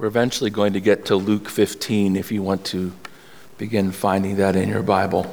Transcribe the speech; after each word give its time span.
We're 0.00 0.06
eventually 0.06 0.48
going 0.48 0.72
to 0.72 0.80
get 0.80 1.04
to 1.06 1.16
Luke 1.16 1.46
15 1.50 2.16
if 2.16 2.32
you 2.32 2.42
want 2.42 2.64
to 2.68 2.90
begin 3.58 3.92
finding 3.92 4.36
that 4.36 4.56
in 4.56 4.70
your 4.70 4.82
Bible. 4.82 5.30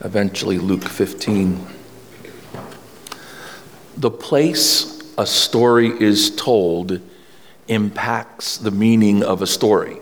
Eventually, 0.00 0.58
Luke 0.58 0.82
15. 0.82 1.64
The 3.96 4.10
place 4.10 5.00
a 5.16 5.24
story 5.24 5.90
is 6.02 6.34
told 6.34 7.00
impacts 7.68 8.58
the 8.58 8.72
meaning 8.72 9.22
of 9.22 9.40
a 9.40 9.46
story. 9.46 9.98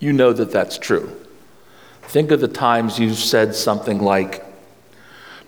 You 0.00 0.12
know 0.12 0.34
that 0.34 0.52
that's 0.52 0.76
true. 0.76 1.18
Think 2.02 2.30
of 2.30 2.42
the 2.42 2.48
times 2.48 2.98
you've 2.98 3.16
said 3.16 3.54
something 3.54 4.02
like, 4.02 4.44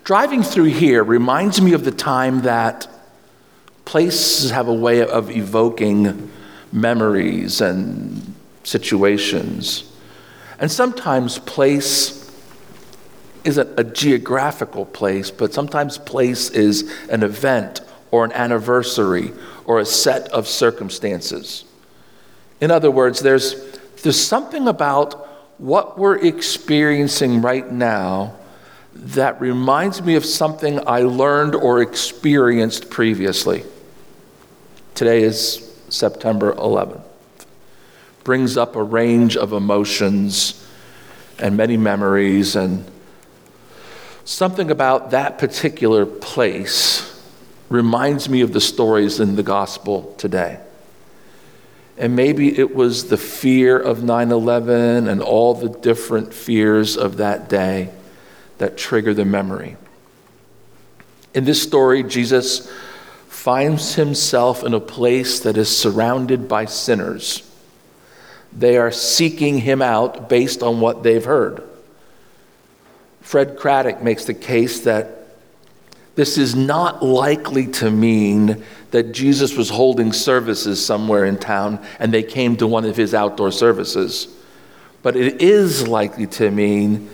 Driving 0.03 0.41
through 0.41 0.63
here 0.63 1.03
reminds 1.03 1.61
me 1.61 1.73
of 1.73 1.85
the 1.85 1.91
time 1.91 2.41
that 2.41 2.87
places 3.85 4.51
have 4.51 4.67
a 4.67 4.73
way 4.73 5.05
of 5.05 5.29
evoking 5.31 6.31
memories 6.71 7.61
and 7.61 8.33
situations. 8.63 9.91
And 10.59 10.71
sometimes 10.71 11.37
place 11.39 12.21
isn't 13.43 13.79
a 13.79 13.83
geographical 13.83 14.85
place, 14.85 15.29
but 15.29 15.53
sometimes 15.53 15.97
place 15.97 16.49
is 16.49 16.91
an 17.09 17.23
event 17.23 17.81
or 18.11 18.25
an 18.25 18.31
anniversary 18.31 19.31
or 19.65 19.79
a 19.79 19.85
set 19.85 20.27
of 20.29 20.47
circumstances. 20.47 21.63
In 22.59 22.71
other 22.71 22.89
words, 22.89 23.19
there's, 23.19 23.55
there's 24.01 24.19
something 24.19 24.67
about 24.67 25.13
what 25.59 25.97
we're 25.97 26.17
experiencing 26.17 27.41
right 27.41 27.71
now 27.71 28.35
that 28.93 29.39
reminds 29.39 30.01
me 30.01 30.15
of 30.15 30.25
something 30.25 30.85
I 30.87 31.01
learned 31.01 31.53
or 31.53 31.81
experienced 31.81 32.89
previously. 32.89 33.63
Today 34.95 35.23
is 35.23 35.77
September 35.89 36.53
11th. 36.53 37.01
Brings 38.23 38.55
up 38.55 38.77
a 38.77 38.81
range 38.81 39.35
of 39.35 39.51
emotions 39.51 40.65
and 41.37 41.57
many 41.57 41.75
memories, 41.75 42.55
and 42.55 42.89
something 44.23 44.71
about 44.71 45.11
that 45.11 45.37
particular 45.37 46.05
place 46.05 47.21
reminds 47.67 48.29
me 48.29 48.39
of 48.39 48.53
the 48.53 48.61
stories 48.61 49.19
in 49.19 49.35
the 49.35 49.43
gospel 49.43 50.15
today. 50.17 50.61
And 51.97 52.15
maybe 52.15 52.57
it 52.57 52.73
was 52.73 53.09
the 53.09 53.17
fear 53.17 53.77
of 53.77 54.01
9 54.01 54.31
11 54.31 55.09
and 55.09 55.21
all 55.21 55.55
the 55.55 55.69
different 55.69 56.33
fears 56.33 56.95
of 56.95 57.17
that 57.17 57.49
day 57.49 57.89
that 58.59 58.77
trigger 58.77 59.13
the 59.13 59.25
memory. 59.25 59.75
In 61.33 61.43
this 61.43 61.61
story, 61.61 62.01
Jesus 62.01 62.71
finds 63.45 63.93
himself 63.93 64.63
in 64.63 64.73
a 64.73 64.79
place 64.79 65.41
that 65.41 65.55
is 65.55 65.69
surrounded 65.69 66.47
by 66.47 66.65
sinners. 66.65 67.47
They 68.51 68.75
are 68.75 68.89
seeking 68.89 69.59
him 69.59 69.83
out 69.83 70.27
based 70.27 70.63
on 70.63 70.81
what 70.81 71.03
they've 71.03 71.23
heard. 71.23 71.61
Fred 73.21 73.55
Craddock 73.55 74.01
makes 74.01 74.25
the 74.25 74.33
case 74.33 74.79
that 74.85 75.27
this 76.15 76.39
is 76.39 76.55
not 76.55 77.05
likely 77.05 77.67
to 77.67 77.91
mean 77.91 78.63
that 78.89 79.11
Jesus 79.11 79.55
was 79.55 79.69
holding 79.69 80.11
services 80.11 80.83
somewhere 80.83 81.25
in 81.25 81.37
town 81.37 81.85
and 81.99 82.11
they 82.11 82.23
came 82.23 82.57
to 82.57 82.65
one 82.65 82.85
of 82.85 82.97
his 82.97 83.13
outdoor 83.13 83.51
services. 83.51 84.27
But 85.03 85.15
it 85.15 85.39
is 85.39 85.87
likely 85.87 86.25
to 86.41 86.49
mean 86.49 87.11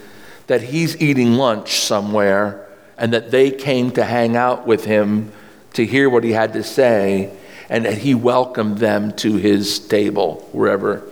that 0.48 0.62
he's 0.62 0.96
eating 1.02 1.34
lunch 1.34 1.82
somewhere 1.82 2.70
and 2.98 3.12
that 3.12 3.32
they 3.32 3.52
came 3.52 3.92
to 3.92 4.06
hang 4.06 4.38
out 4.38 4.66
with 4.66 4.86
him 4.86 5.34
to 5.74 5.86
hear 5.86 6.10
what 6.10 6.24
he 6.24 6.32
had 6.32 6.54
to 6.54 6.64
say, 6.64 7.32
and 7.70 7.86
that 7.86 8.00
he 8.00 8.14
welcomed 8.14 8.80
them 8.80 9.14
to 9.14 9.36
his 9.38 9.80
table, 9.80 10.48
wherever 10.52 11.04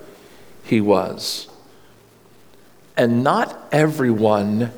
he 0.63 0.81
was. 0.81 1.47
And 2.97 3.23
not 3.23 3.57
everyone 3.71 4.71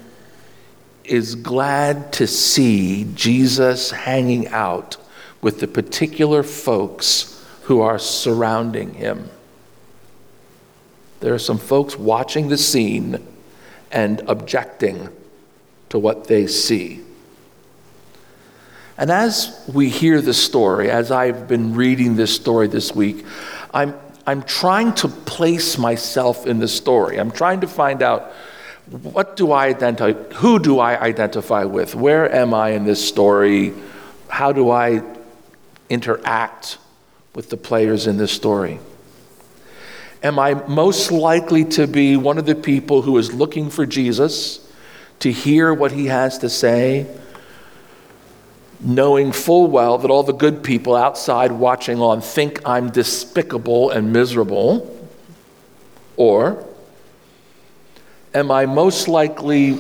is 1.03 1.33
glad 1.35 2.13
to 2.13 2.27
see 2.27 3.07
Jesus 3.15 3.91
hanging 3.91 4.47
out 4.49 4.97
with 5.41 5.59
the 5.59 5.67
particular 5.67 6.43
folks 6.43 7.43
who 7.63 7.81
are 7.81 7.97
surrounding 7.97 8.93
him. 8.93 9.29
There 11.19 11.33
are 11.33 11.39
some 11.39 11.57
folks 11.57 11.97
watching 11.97 12.49
the 12.49 12.57
scene 12.57 13.25
and 13.91 14.21
objecting 14.27 15.09
to 15.89 15.99
what 15.99 16.25
they 16.27 16.47
see. 16.47 17.01
And 19.01 19.09
as 19.09 19.59
we 19.73 19.89
hear 19.89 20.21
this 20.21 20.37
story, 20.37 20.91
as 20.91 21.09
I've 21.09 21.47
been 21.47 21.73
reading 21.73 22.17
this 22.17 22.35
story 22.35 22.67
this 22.67 22.93
week, 22.93 23.25
I'm, 23.73 23.95
I'm 24.27 24.43
trying 24.43 24.93
to 24.93 25.07
place 25.07 25.79
myself 25.79 26.45
in 26.45 26.59
the 26.59 26.67
story. 26.67 27.19
I'm 27.19 27.31
trying 27.31 27.61
to 27.61 27.67
find 27.67 28.03
out 28.03 28.31
what 29.01 29.35
do 29.35 29.53
I 29.53 29.65
identify, 29.65 30.13
who 30.35 30.59
do 30.59 30.77
I 30.77 31.01
identify 31.01 31.63
with? 31.63 31.95
Where 31.95 32.31
am 32.31 32.53
I 32.53 32.73
in 32.73 32.85
this 32.85 33.03
story? 33.03 33.73
How 34.27 34.51
do 34.51 34.69
I 34.69 35.01
interact 35.89 36.77
with 37.33 37.49
the 37.49 37.57
players 37.57 38.05
in 38.05 38.17
this 38.17 38.31
story? 38.31 38.79
Am 40.21 40.37
I 40.37 40.53
most 40.67 41.11
likely 41.11 41.65
to 41.65 41.87
be 41.87 42.17
one 42.17 42.37
of 42.37 42.45
the 42.45 42.53
people 42.53 43.01
who 43.01 43.17
is 43.17 43.33
looking 43.33 43.71
for 43.71 43.87
Jesus 43.87 44.59
to 45.21 45.31
hear 45.31 45.73
what 45.73 45.91
he 45.91 46.05
has 46.05 46.37
to 46.37 46.49
say? 46.51 47.07
Knowing 48.81 49.31
full 49.31 49.67
well 49.67 49.97
that 49.99 50.09
all 50.09 50.23
the 50.23 50.33
good 50.33 50.63
people 50.63 50.95
outside 50.95 51.51
watching 51.51 51.99
on 51.99 52.21
think 52.21 52.67
I'm 52.67 52.89
despicable 52.89 53.91
and 53.91 54.11
miserable? 54.11 55.09
Or 56.17 56.65
am 58.33 58.51
I 58.51 58.65
most 58.65 59.07
likely 59.07 59.73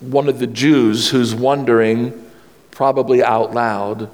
one 0.00 0.28
of 0.28 0.38
the 0.38 0.46
Jews 0.46 1.10
who's 1.10 1.34
wondering, 1.34 2.30
probably 2.70 3.22
out 3.22 3.54
loud, 3.54 4.10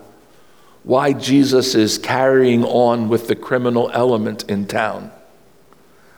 why 0.84 1.12
Jesus 1.12 1.74
is 1.74 1.98
carrying 1.98 2.64
on 2.64 3.08
with 3.08 3.26
the 3.26 3.36
criminal 3.36 3.90
element 3.92 4.44
in 4.48 4.66
town? 4.66 5.10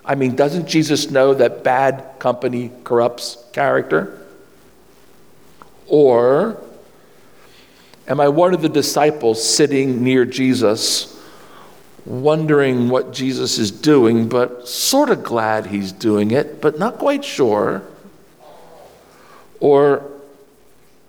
I 0.05 0.15
mean, 0.15 0.37
doesn't 0.37 0.67
Jesus 0.67 1.11
know 1.11 1.35
that 1.35 1.65
bad 1.65 2.19
company 2.19 2.73
corrupts 2.85 3.39
character? 3.53 4.27
Or 5.87 6.63
Am 8.09 8.21
I 8.21 8.29
one 8.29 8.55
of 8.55 8.63
the 8.63 8.71
disciples 8.71 9.47
sitting 9.47 10.03
near 10.03 10.25
Jesus, 10.25 11.15
wondering 12.07 12.89
what 12.89 13.13
Jesus 13.13 13.59
is 13.59 13.71
doing, 13.71 14.31
but 14.31 14.67
sort 14.67 15.11
of 15.11 15.23
glad 15.23 15.67
he's 15.67 15.93
doing 15.93 16.31
it, 16.31 16.63
but 16.63 16.79
not 16.79 16.97
quite 16.97 17.23
sure? 17.23 17.83
Or 19.61 20.11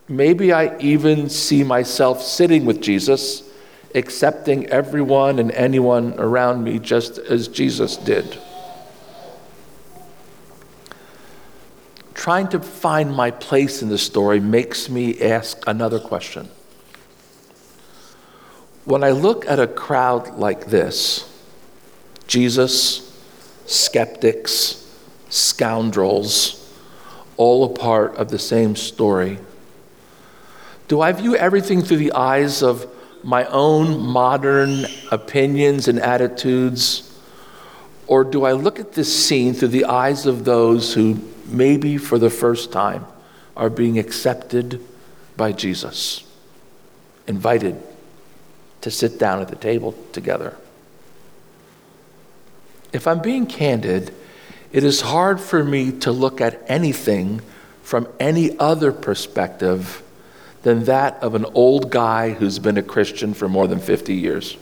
maybe 0.10 0.52
I 0.52 0.78
even 0.80 1.30
see 1.30 1.64
myself 1.64 2.22
sitting 2.22 2.66
with 2.66 2.82
Jesus, 2.82 3.50
accepting 3.96 4.66
everyone 4.66 5.40
and 5.40 5.54
anyone 5.54 6.16
around 6.20 6.66
me 6.66 6.80
just 6.80 7.18
as 7.18 7.48
Jesus 7.48 7.96
did. 7.96 8.38
Trying 12.14 12.50
to 12.50 12.60
find 12.60 13.16
my 13.16 13.32
place 13.32 13.82
in 13.82 13.88
the 13.88 13.98
story 13.98 14.42
makes 14.42 14.90
me 14.90 15.22
ask 15.22 15.64
another 15.66 16.02
question 16.02 16.50
when 18.90 19.04
I 19.04 19.12
look 19.12 19.46
at 19.46 19.60
a 19.60 19.68
crowd 19.68 20.40
like 20.40 20.66
this, 20.66 21.32
Jesus, 22.26 23.06
skeptics, 23.68 24.84
scoundrels, 25.30 26.74
all 27.38 27.66
a 27.66 27.70
part 27.70 28.16
of 28.16 28.32
the 28.32 28.40
same 28.40 28.76
story, 28.76 29.38
do 30.88 31.02
I 31.02 31.12
view 31.12 31.36
everything 31.36 31.84
through 31.84 31.98
the 31.98 32.14
eyes 32.14 32.64
of 32.64 32.88
my 33.24 33.46
own 33.46 34.00
modern 34.00 34.88
opinions 35.12 35.88
and 35.88 36.00
attitudes? 36.00 37.16
Or 38.08 38.24
do 38.24 38.44
I 38.44 38.54
look 38.54 38.80
at 38.80 38.94
this 38.94 39.24
scene 39.24 39.54
through 39.54 39.68
the 39.68 39.86
eyes 39.86 40.26
of 40.26 40.46
those 40.46 40.96
who, 40.96 41.20
maybe 41.46 42.00
for 42.00 42.18
the 42.18 42.32
first 42.32 42.72
time, 42.72 43.06
are 43.56 43.70
being 43.70 44.00
accepted 44.00 44.82
by 45.38 45.52
Jesus, 45.52 46.24
invited 47.28 47.80
to 48.82 48.92
sit 48.92 49.20
down 49.20 49.42
at 49.42 49.50
the 49.50 49.56
table 49.56 49.94
together. 50.12 50.56
If 52.92 53.08
I'm 53.08 53.22
being 53.22 53.46
candid, 53.46 54.14
it 54.72 54.84
is 54.84 55.02
hard 55.02 55.40
for 55.40 55.64
me 55.64 55.92
to 56.00 56.12
look 56.12 56.42
at 56.42 56.62
anything 56.68 57.42
from 57.84 58.08
any 58.20 58.58
other 58.60 58.92
perspective 58.92 60.04
than 60.64 60.86
that 60.86 61.22
of 61.24 61.36
an 61.36 61.46
old 61.54 61.90
guy 61.90 62.32
who's 62.32 62.60
been 62.60 62.78
a 62.78 62.84
Christian 62.84 63.34
for 63.34 63.48
more 63.48 63.68
than 63.68 63.80
50 63.80 64.14
years. 64.14 64.58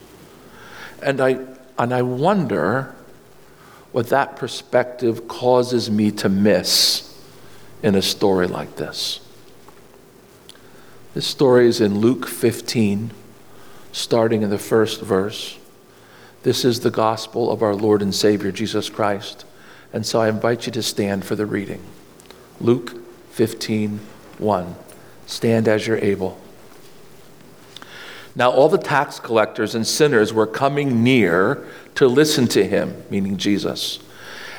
And 1.02 1.20
I, 1.20 1.40
and 1.78 1.94
I 1.94 2.02
wonder 2.02 2.96
what 3.92 4.10
that 4.10 4.36
perspective 4.36 5.28
causes 5.28 5.90
me 5.90 6.12
to 6.12 6.30
miss 6.30 7.04
in 7.82 7.96
a 7.96 8.02
story 8.02 8.48
like 8.48 8.76
this. 8.76 9.20
This 11.14 11.26
story 11.26 11.68
is 11.68 11.82
in 11.82 12.00
Luke 12.00 12.28
15 12.28 13.12
starting 13.98 14.44
in 14.44 14.52
the 14.52 14.60
first 14.60 15.02
verse. 15.02 15.58
This 16.44 16.64
is 16.64 16.82
the 16.82 16.92
gospel 16.92 17.52
of 17.52 17.64
our 17.64 17.74
Lord 17.74 18.04
and 18.04 18.14
Savior 18.14 18.52
Jesus 18.52 18.90
Christ. 18.90 19.44
And 19.92 20.06
so 20.06 20.22
I 20.22 20.30
invite 20.30 20.68
you 20.68 20.72
to 20.74 20.84
stand 20.84 21.26
for 21.26 21.36
the 21.36 21.48
reading. 21.48 21.84
Luke 22.62 22.94
15, 23.32 24.00
1. 24.38 24.76
Stand 25.26 25.68
as 25.68 25.88
you're 25.88 25.98
able. 25.98 26.40
Now, 28.36 28.52
all 28.52 28.70
the 28.70 28.78
tax 28.78 29.20
collectors 29.20 29.74
and 29.74 29.86
sinners 29.86 30.32
were 30.32 30.46
coming 30.46 31.04
near 31.04 31.66
to 31.96 32.08
listen 32.08 32.48
to 32.50 32.64
him, 32.64 33.04
meaning 33.10 33.38
Jesus. 33.38 33.98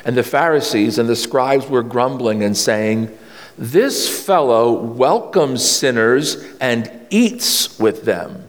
And 0.03 0.17
the 0.17 0.23
Pharisees 0.23 0.99
and 0.99 1.07
the 1.07 1.15
scribes 1.15 1.67
were 1.67 1.81
grumbling 1.81 2.43
and 2.43 2.57
saying, 2.57 3.17
This 3.57 4.25
fellow 4.25 4.73
welcomes 4.73 5.63
sinners 5.63 6.43
and 6.59 6.91
eats 7.09 7.79
with 7.79 8.03
them. 8.03 8.48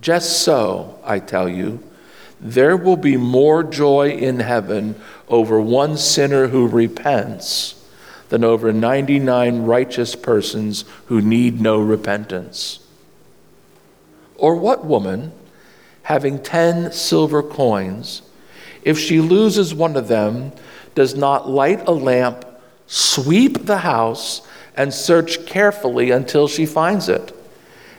Just 0.00 0.42
so, 0.42 0.98
I 1.04 1.18
tell 1.18 1.48
you, 1.48 1.82
there 2.40 2.76
will 2.76 2.96
be 2.96 3.16
more 3.16 3.62
joy 3.62 4.10
in 4.10 4.40
heaven 4.40 4.94
over 5.28 5.60
one 5.60 5.96
sinner 5.98 6.48
who 6.48 6.66
repents 6.66 7.74
than 8.30 8.44
over 8.44 8.72
99 8.72 9.62
righteous 9.64 10.14
persons 10.16 10.84
who 11.06 11.20
need 11.20 11.60
no 11.60 11.80
repentance. 11.80 12.78
Or 14.36 14.54
what 14.54 14.86
woman, 14.86 15.32
having 16.04 16.42
10 16.42 16.92
silver 16.92 17.42
coins, 17.42 18.22
if 18.82 18.98
she 18.98 19.20
loses 19.20 19.74
one 19.74 19.96
of 19.96 20.08
them, 20.08 20.52
does 20.94 21.14
not 21.14 21.50
light 21.50 21.86
a 21.86 21.92
lamp, 21.92 22.46
sweep 22.86 23.66
the 23.66 23.78
house, 23.78 24.40
and 24.76 24.94
search 24.94 25.44
carefully 25.44 26.10
until 26.10 26.48
she 26.48 26.64
finds 26.64 27.08
it? 27.08 27.36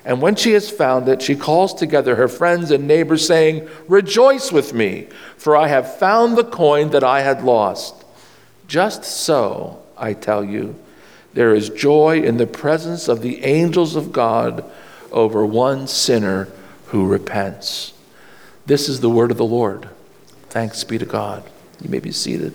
And 0.03 0.21
when 0.21 0.35
she 0.35 0.53
has 0.53 0.69
found 0.69 1.07
it, 1.07 1.21
she 1.21 1.35
calls 1.35 1.73
together 1.73 2.15
her 2.15 2.27
friends 2.27 2.71
and 2.71 2.87
neighbors, 2.87 3.25
saying, 3.25 3.67
Rejoice 3.87 4.51
with 4.51 4.73
me, 4.73 5.07
for 5.37 5.55
I 5.55 5.67
have 5.67 5.97
found 5.97 6.37
the 6.37 6.43
coin 6.43 6.89
that 6.89 7.03
I 7.03 7.21
had 7.21 7.43
lost. 7.43 8.03
Just 8.67 9.03
so, 9.03 9.83
I 9.97 10.13
tell 10.13 10.43
you, 10.43 10.75
there 11.33 11.53
is 11.53 11.69
joy 11.69 12.21
in 12.21 12.37
the 12.37 12.47
presence 12.47 13.07
of 13.07 13.21
the 13.21 13.43
angels 13.43 13.95
of 13.95 14.11
God 14.11 14.65
over 15.11 15.45
one 15.45 15.87
sinner 15.87 16.47
who 16.87 17.07
repents. 17.07 17.93
This 18.65 18.89
is 18.89 19.01
the 19.01 19.09
word 19.09 19.31
of 19.31 19.37
the 19.37 19.45
Lord. 19.45 19.87
Thanks 20.49 20.83
be 20.83 20.97
to 20.97 21.05
God. 21.05 21.43
You 21.81 21.89
may 21.89 21.99
be 21.99 22.11
seated. 22.11 22.53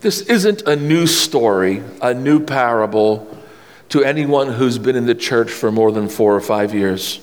This 0.00 0.20
isn't 0.22 0.62
a 0.62 0.76
new 0.76 1.06
story, 1.06 1.82
a 2.00 2.14
new 2.14 2.38
parable 2.38 3.37
to 3.90 4.04
anyone 4.04 4.48
who's 4.48 4.78
been 4.78 4.96
in 4.96 5.06
the 5.06 5.14
church 5.14 5.50
for 5.50 5.72
more 5.72 5.92
than 5.92 6.08
four 6.08 6.34
or 6.34 6.40
five 6.40 6.74
years. 6.74 7.20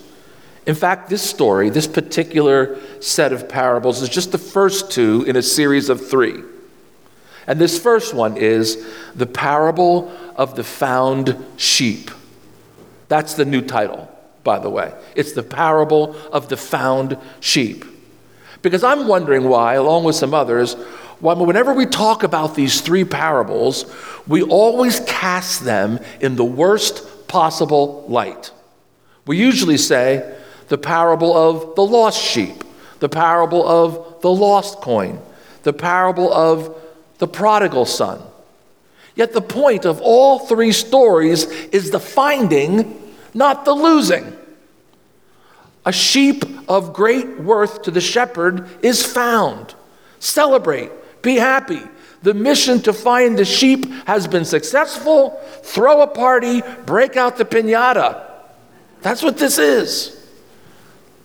In 0.65 0.73
fact, 0.73 1.09
this 1.09 1.21
story, 1.21 1.69
this 1.69 1.88
particular 1.88 2.79
set 3.00 3.31
of 3.31 3.47
parables, 3.47 4.01
is 4.01 4.09
just 4.09 4.31
the 4.31 4.38
first 4.38 4.91
two 4.91 5.23
in 5.27 5.35
a 5.35 5.41
series 5.41 5.89
of 5.89 6.07
three. 6.07 6.41
And 7.47 7.59
this 7.59 7.77
first 7.77 8.13
one 8.13 8.38
is 8.38 8.83
the 9.13 9.27
parable 9.27 10.12
of 10.35 10.56
the 10.56 10.63
found 10.63 11.38
sheep. 11.57 12.09
That's 13.07 13.35
the 13.35 13.45
new 13.45 13.61
title, 13.61 14.09
by 14.44 14.57
the 14.57 14.69
way. 14.69 14.94
It's 15.15 15.33
the 15.33 15.44
parable 15.44 16.15
of 16.31 16.50
the 16.50 16.57
found 16.57 17.18
sheep. 17.39 17.85
Because 18.63 18.83
I'm 18.83 19.07
wondering 19.07 19.47
why, 19.47 19.75
along 19.75 20.06
with 20.06 20.15
some 20.15 20.33
others, 20.33 20.75
whenever 21.21 21.73
we 21.73 21.85
talk 21.85 22.23
about 22.23 22.56
these 22.56 22.81
three 22.81 23.03
parables, 23.03 23.85
we 24.27 24.41
always 24.44 25.00
cast 25.01 25.63
them 25.63 26.00
in 26.19 26.35
the 26.35 26.45
worst 26.45 27.27
possible 27.27 28.06
light. 28.07 28.51
We 29.25 29.38
usually 29.38 29.77
say 29.77 30.38
the 30.67 30.77
parable 30.77 31.35
of 31.35 31.75
the 31.75 31.85
lost 31.85 32.21
sheep, 32.21 32.63
the 33.00 33.09
parable 33.09 33.67
of 33.67 34.21
the 34.21 34.31
lost 34.31 34.81
coin, 34.81 35.19
the 35.63 35.73
parable 35.73 36.31
of 36.33 36.75
the 37.18 37.27
prodigal 37.27 37.85
son. 37.85 38.21
Yet 39.15 39.33
the 39.33 39.41
point 39.41 39.85
of 39.85 40.01
all 40.01 40.39
three 40.39 40.71
stories 40.71 41.45
is 41.45 41.91
the 41.91 42.00
finding, 42.00 43.13
not 43.33 43.63
the 43.63 43.73
losing. 43.73 44.35
A 45.85 45.91
sheep 45.91 46.44
of 46.68 46.94
great 46.94 47.39
worth 47.39 47.83
to 47.83 47.91
the 47.91 48.01
shepherd 48.01 48.68
is 48.83 49.06
found. 49.06 49.75
Celebrate, 50.19 50.91
be 51.25 51.36
happy. 51.36 51.81
The 52.22 52.33
mission 52.33 52.81
to 52.83 52.94
find 52.94 53.38
the 53.38 53.44
sheep 53.44 53.86
has 54.07 54.27
been 54.27 54.45
successful. 54.45 55.39
Throw 55.63 56.01
a 56.01 56.07
party, 56.07 56.62
break 56.86 57.18
out 57.18 57.38
the 57.38 57.45
pinata. 57.45 58.31
That's 59.01 59.22
what 59.22 59.38
this 59.38 59.57
is. 59.57 60.25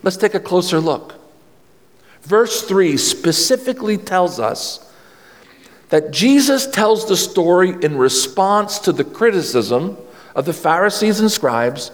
Let's 0.02 0.16
take 0.16 0.34
a 0.34 0.40
closer 0.40 0.80
look. 0.80 1.14
Verse 2.22 2.62
3 2.62 2.96
specifically 2.96 3.96
tells 3.96 4.38
us 4.38 4.92
that 5.88 6.10
Jesus 6.10 6.66
tells 6.66 7.08
the 7.08 7.16
story 7.16 7.74
in 7.82 7.96
response 7.96 8.78
to 8.80 8.92
the 8.92 9.04
criticism 9.04 9.96
of 10.34 10.44
the 10.44 10.52
Pharisees 10.52 11.20
and 11.20 11.30
scribes 11.30 11.90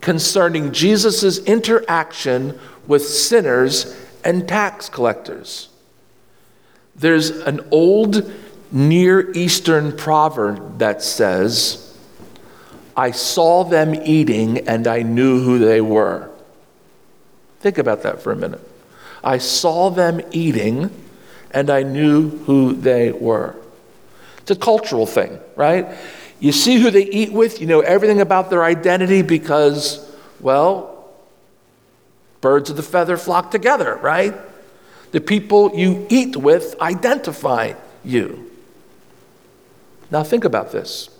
concerning 0.00 0.72
Jesus' 0.72 1.38
interaction 1.38 2.58
with 2.86 3.06
sinners 3.06 3.96
and 4.24 4.48
tax 4.48 4.88
collectors. 4.88 5.67
There's 6.98 7.30
an 7.30 7.60
old 7.70 8.30
Near 8.70 9.32
Eastern 9.32 9.96
proverb 9.96 10.78
that 10.78 11.02
says, 11.02 11.84
I 12.96 13.12
saw 13.12 13.64
them 13.64 13.94
eating 13.94 14.68
and 14.68 14.86
I 14.86 15.02
knew 15.02 15.42
who 15.42 15.58
they 15.58 15.80
were. 15.80 16.28
Think 17.60 17.78
about 17.78 18.02
that 18.02 18.20
for 18.20 18.32
a 18.32 18.36
minute. 18.36 18.60
I 19.24 19.38
saw 19.38 19.90
them 19.90 20.20
eating 20.32 20.90
and 21.52 21.70
I 21.70 21.82
knew 21.82 22.30
who 22.30 22.74
they 22.74 23.10
were. 23.12 23.56
It's 24.38 24.50
a 24.50 24.56
cultural 24.56 25.06
thing, 25.06 25.38
right? 25.56 25.96
You 26.40 26.52
see 26.52 26.80
who 26.80 26.90
they 26.90 27.04
eat 27.04 27.32
with, 27.32 27.60
you 27.60 27.66
know 27.66 27.80
everything 27.80 28.20
about 28.20 28.50
their 28.50 28.64
identity 28.64 29.22
because, 29.22 30.06
well, 30.40 31.08
birds 32.40 32.70
of 32.70 32.76
the 32.76 32.82
feather 32.82 33.16
flock 33.16 33.50
together, 33.50 33.96
right? 33.96 34.34
The 35.12 35.20
people 35.20 35.74
you 35.74 36.06
eat 36.10 36.36
with 36.36 36.80
identify 36.80 37.74
you. 38.04 38.50
Now, 40.10 40.22
think 40.22 40.44
about 40.44 40.72
this. 40.72 41.10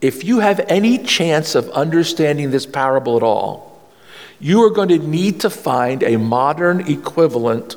If 0.00 0.24
you 0.24 0.40
have 0.40 0.60
any 0.68 0.98
chance 0.98 1.54
of 1.54 1.68
understanding 1.70 2.50
this 2.50 2.66
parable 2.66 3.16
at 3.16 3.22
all, 3.22 3.70
you 4.38 4.62
are 4.64 4.70
going 4.70 4.88
to 4.88 4.98
need 4.98 5.40
to 5.40 5.50
find 5.50 6.02
a 6.02 6.16
modern 6.16 6.80
equivalent 6.90 7.76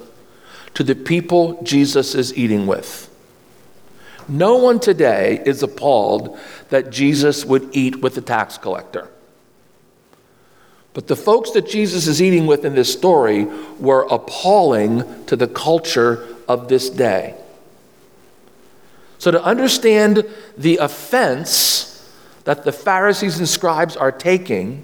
to 0.75 0.83
the 0.83 0.95
people 0.95 1.61
Jesus 1.63 2.15
is 2.15 2.35
eating 2.37 2.65
with. 2.65 3.09
No 4.29 4.55
one 4.55 4.79
today 4.79 5.41
is 5.45 5.61
appalled 5.61 6.39
that 6.69 6.89
Jesus 6.89 7.43
would 7.43 7.69
eat 7.75 8.01
with 8.01 8.17
a 8.17 8.21
tax 8.21 8.57
collector. 8.57 9.09
But 10.93 11.07
the 11.07 11.15
folks 11.15 11.51
that 11.51 11.67
Jesus 11.67 12.07
is 12.07 12.21
eating 12.21 12.45
with 12.45 12.65
in 12.65 12.75
this 12.75 12.91
story 12.91 13.45
were 13.79 14.07
appalling 14.09 15.25
to 15.25 15.35
the 15.35 15.47
culture 15.47 16.27
of 16.47 16.67
this 16.67 16.89
day. 16.89 17.35
So, 19.17 19.31
to 19.31 19.43
understand 19.43 20.25
the 20.57 20.77
offense 20.77 21.89
that 22.43 22.65
the 22.65 22.71
Pharisees 22.71 23.39
and 23.39 23.47
scribes 23.47 23.95
are 23.95 24.11
taking, 24.11 24.83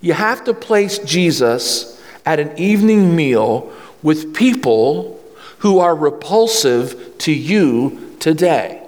you 0.00 0.12
have 0.12 0.44
to 0.44 0.54
place 0.54 0.98
Jesus 0.98 2.00
at 2.24 2.38
an 2.38 2.56
evening 2.58 3.16
meal 3.16 3.72
with 4.02 4.34
people 4.34 5.18
who 5.58 5.78
are 5.78 5.96
repulsive 5.96 7.16
to 7.18 7.32
you 7.32 8.16
today. 8.20 8.82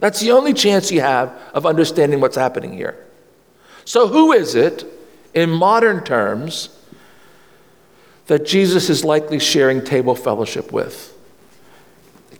That's 0.00 0.20
the 0.20 0.32
only 0.32 0.52
chance 0.52 0.90
you 0.90 1.00
have 1.00 1.32
of 1.54 1.64
understanding 1.64 2.20
what's 2.20 2.36
happening 2.36 2.72
here. 2.72 2.96
So, 3.84 4.08
who 4.08 4.32
is 4.32 4.54
it 4.54 4.84
in 5.34 5.50
modern 5.50 6.04
terms, 6.04 6.68
that 8.26 8.46
Jesus 8.46 8.88
is 8.88 9.04
likely 9.04 9.38
sharing 9.38 9.84
table 9.84 10.14
fellowship 10.14 10.72
with? 10.72 11.12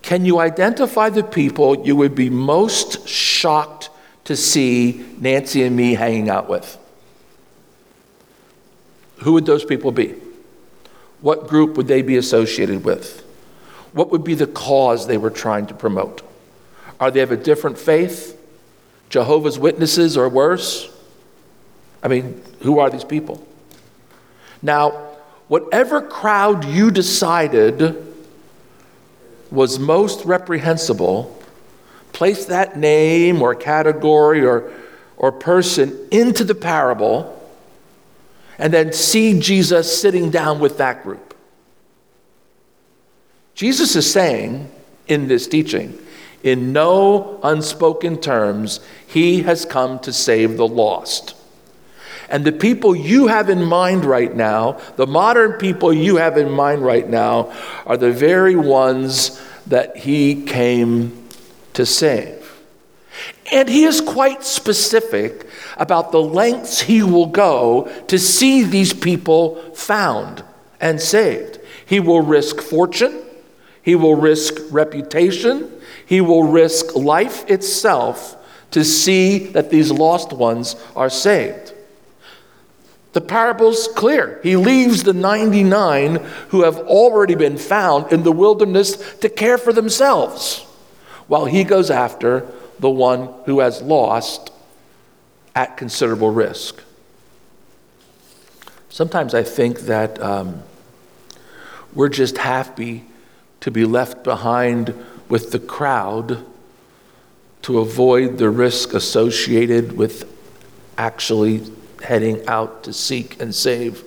Can 0.01 0.25
you 0.25 0.39
identify 0.39 1.09
the 1.09 1.23
people 1.23 1.85
you 1.85 1.95
would 1.95 2.15
be 2.15 2.29
most 2.29 3.07
shocked 3.07 3.89
to 4.25 4.35
see 4.35 5.05
Nancy 5.19 5.63
and 5.63 5.75
me 5.75 5.93
hanging 5.93 6.29
out 6.29 6.49
with? 6.49 6.77
Who 9.17 9.33
would 9.33 9.45
those 9.45 9.65
people 9.65 9.91
be? 9.91 10.15
What 11.21 11.47
group 11.47 11.77
would 11.77 11.87
they 11.87 12.01
be 12.01 12.17
associated 12.17 12.83
with? 12.83 13.21
What 13.93 14.11
would 14.11 14.23
be 14.23 14.35
the 14.35 14.47
cause 14.47 15.07
they 15.07 15.17
were 15.17 15.29
trying 15.29 15.67
to 15.67 15.73
promote? 15.73 16.21
Are 16.99 17.09
they 17.09 17.21
of 17.21 17.31
a 17.31 17.37
different 17.37 17.77
faith? 17.77 18.39
Jehovah's 19.09 19.57
Witnesses 19.57 20.17
or 20.17 20.29
worse? 20.29 20.91
I 22.05 22.07
mean, 22.07 22.39
who 22.59 22.77
are 22.77 22.91
these 22.91 23.03
people? 23.03 23.43
Now, 24.61 24.91
whatever 25.47 26.03
crowd 26.03 26.63
you 26.63 26.91
decided 26.91 28.13
was 29.49 29.79
most 29.79 30.23
reprehensible, 30.23 31.35
place 32.13 32.45
that 32.45 32.77
name 32.77 33.41
or 33.41 33.55
category 33.55 34.45
or, 34.45 34.71
or 35.17 35.31
person 35.31 36.07
into 36.11 36.43
the 36.43 36.53
parable, 36.53 37.31
and 38.59 38.71
then 38.71 38.93
see 38.93 39.39
Jesus 39.39 39.99
sitting 39.99 40.29
down 40.29 40.59
with 40.59 40.77
that 40.77 41.01
group. 41.01 41.35
Jesus 43.55 43.95
is 43.95 44.11
saying 44.11 44.69
in 45.07 45.27
this 45.27 45.47
teaching, 45.47 45.97
in 46.43 46.71
no 46.71 47.39
unspoken 47.41 48.21
terms, 48.21 48.79
he 49.07 49.41
has 49.41 49.65
come 49.65 49.97
to 50.01 50.13
save 50.13 50.57
the 50.57 50.67
lost. 50.67 51.34
And 52.29 52.43
the 52.43 52.51
people 52.51 52.95
you 52.95 53.27
have 53.27 53.49
in 53.49 53.63
mind 53.63 54.05
right 54.05 54.35
now, 54.35 54.79
the 54.95 55.07
modern 55.07 55.53
people 55.53 55.93
you 55.93 56.17
have 56.17 56.37
in 56.37 56.51
mind 56.51 56.83
right 56.83 57.07
now, 57.07 57.53
are 57.85 57.97
the 57.97 58.11
very 58.11 58.55
ones 58.55 59.41
that 59.67 59.97
he 59.97 60.43
came 60.43 61.27
to 61.73 61.85
save. 61.85 62.41
And 63.51 63.69
he 63.69 63.83
is 63.83 64.01
quite 64.01 64.43
specific 64.43 65.47
about 65.77 66.11
the 66.11 66.21
lengths 66.21 66.81
he 66.81 67.03
will 67.03 67.27
go 67.27 67.89
to 68.07 68.17
see 68.17 68.63
these 68.63 68.93
people 68.93 69.55
found 69.73 70.43
and 70.81 70.99
saved. 70.99 71.59
He 71.85 71.99
will 71.99 72.21
risk 72.21 72.61
fortune, 72.61 73.23
he 73.83 73.95
will 73.95 74.15
risk 74.15 74.55
reputation, 74.71 75.71
he 76.05 76.21
will 76.21 76.43
risk 76.43 76.95
life 76.95 77.47
itself 77.49 78.35
to 78.71 78.83
see 78.83 79.37
that 79.37 79.69
these 79.69 79.91
lost 79.91 80.33
ones 80.33 80.75
are 80.95 81.09
saved. 81.09 81.73
The 83.15 83.21
parable's 83.21 83.87
clear. 83.87 84.41
He 84.43 84.57
leaves 84.57 85.03
the 85.03 85.13
99 85.13 86.15
who 86.49 86.63
have 86.63 86.79
already 86.79 87.33
been 87.33 87.57
found 87.57 88.11
in 88.11 88.23
the 88.23 88.31
wilderness 88.33 89.15
to 89.19 89.29
care 89.29 89.57
for 89.57 89.71
themselves, 89.71 90.65
while 91.27 91.45
he 91.45 91.63
goes 91.63 91.89
after 91.89 92.45
the 92.77 92.89
one 92.89 93.29
who 93.45 93.61
has 93.61 93.81
lost 93.81 94.51
at 95.55 95.77
considerable 95.77 96.29
risk. 96.29 96.83
Sometimes 98.89 99.33
I 99.33 99.43
think 99.43 99.79
that 99.83 100.21
um, 100.21 100.61
we're 101.93 102.09
just 102.09 102.39
happy 102.39 103.05
to 103.61 103.71
be 103.71 103.85
left 103.85 104.25
behind 104.25 104.93
with 105.29 105.53
the 105.53 105.59
crowd 105.59 106.45
to 107.61 107.79
avoid 107.79 108.39
the 108.39 108.49
risk 108.49 108.93
associated 108.93 109.95
with 109.95 110.29
actually 110.97 111.63
heading 112.05 112.47
out 112.47 112.83
to 112.83 112.93
seek 112.93 113.41
and 113.41 113.53
save 113.53 114.03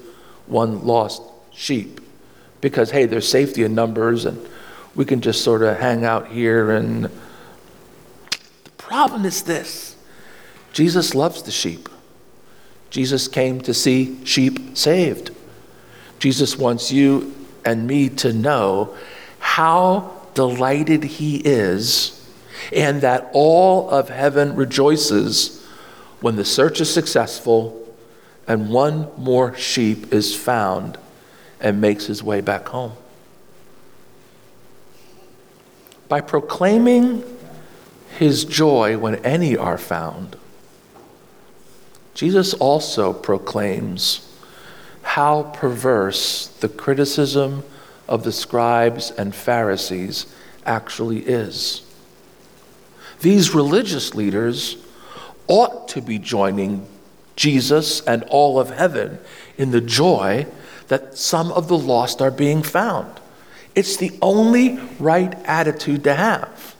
one 0.46 0.86
lost 0.86 1.22
sheep. 1.52 2.00
Because, 2.60 2.90
hey, 2.90 3.06
there's 3.06 3.28
safety 3.28 3.62
in 3.62 3.74
numbers, 3.74 4.24
and 4.24 4.44
we 4.94 5.04
can 5.04 5.20
just 5.20 5.42
sort 5.44 5.62
of 5.62 5.78
hang 5.78 6.04
out 6.04 6.28
here. 6.28 6.70
And 6.70 7.04
the 8.64 8.70
problem 8.76 9.24
is 9.24 9.42
this 9.42 9.96
Jesus 10.72 11.14
loves 11.14 11.42
the 11.42 11.50
sheep. 11.50 11.88
Jesus 12.90 13.28
came 13.28 13.60
to 13.62 13.74
see 13.74 14.24
sheep 14.24 14.76
saved. 14.76 15.30
Jesus 16.18 16.56
wants 16.56 16.90
you 16.90 17.34
and 17.64 17.86
me 17.86 18.08
to 18.08 18.32
know 18.32 18.96
how 19.38 20.12
delighted 20.34 21.04
he 21.04 21.36
is 21.36 22.14
and 22.72 23.00
that 23.02 23.28
all 23.32 23.90
of 23.90 24.08
heaven 24.08 24.56
rejoices 24.56 25.64
when 26.20 26.36
the 26.36 26.44
search 26.44 26.80
is 26.80 26.92
successful 26.92 27.77
and 28.48 28.70
one 28.70 29.08
more 29.18 29.54
sheep 29.54 30.12
is 30.12 30.34
found 30.34 30.98
and 31.60 31.80
makes 31.80 32.06
his 32.06 32.22
way 32.22 32.40
back 32.40 32.68
home. 32.68 32.92
By 36.08 36.22
proclaiming 36.22 37.22
his 38.16 38.46
joy 38.46 38.96
when 38.96 39.16
any 39.16 39.54
are 39.56 39.76
found, 39.76 40.36
Jesus 42.14 42.54
also 42.54 43.12
proclaims 43.12 44.24
how 45.02 45.42
perverse 45.54 46.48
the 46.48 46.68
criticism 46.68 47.62
of 48.08 48.24
the 48.24 48.32
scribes 48.32 49.10
and 49.10 49.34
Pharisees 49.34 50.26
actually 50.64 51.20
is. 51.20 51.82
These 53.20 53.54
religious 53.54 54.14
leaders 54.14 54.76
ought 55.48 55.88
to 55.88 56.00
be 56.00 56.18
joining 56.18 56.86
Jesus 57.38 58.00
and 58.00 58.24
all 58.24 58.58
of 58.58 58.70
heaven 58.70 59.18
in 59.56 59.70
the 59.70 59.80
joy 59.80 60.46
that 60.88 61.16
some 61.16 61.52
of 61.52 61.68
the 61.68 61.78
lost 61.78 62.20
are 62.20 62.32
being 62.32 62.62
found. 62.62 63.20
It's 63.76 63.96
the 63.96 64.10
only 64.20 64.78
right 64.98 65.32
attitude 65.44 66.02
to 66.04 66.14
have. 66.14 66.74